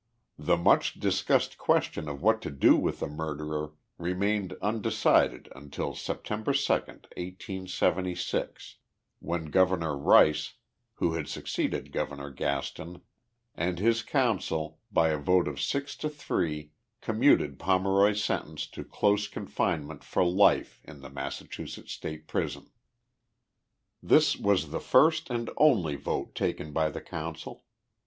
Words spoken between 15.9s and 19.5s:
to three, commuted Pomeroy's sentence to close con